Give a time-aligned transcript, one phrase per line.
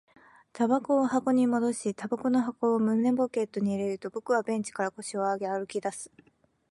[0.53, 6.09] 煙草を箱に戻し、煙草の箱を胸ポケットに入れると、僕はベンチから腰を上げ、歩き出す